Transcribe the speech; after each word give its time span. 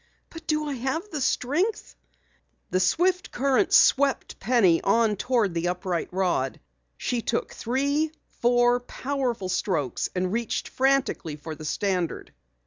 "But 0.31 0.47
do 0.47 0.65
I 0.67 0.73
have 0.73 1.11
the 1.11 1.21
strength?" 1.21 1.95
The 2.71 2.79
swift 2.79 3.29
current 3.31 3.71
swept 3.71 4.39
Penny 4.39 4.81
on 4.81 5.15
toward 5.15 5.53
the 5.53 5.67
upright 5.67 6.09
rod. 6.11 6.59
She 6.97 7.21
took 7.21 7.53
three, 7.53 8.11
four 8.41 8.79
powerful 8.79 9.47
strokes 9.47 10.09
and 10.15 10.33
reached 10.33 10.69
frantically 10.69 11.35
for 11.35 11.53
the 11.53 11.65
standard. 11.65 12.33